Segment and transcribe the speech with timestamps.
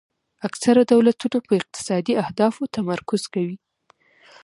[0.47, 3.57] اکثره دولتونه په اقتصادي اهدافو تمرکز کوي